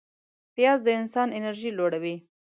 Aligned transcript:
پیاز 0.55 0.79
د 0.83 0.87
انسان 1.01 1.27
انرژي 1.37 1.71
لوړوي 1.77 2.15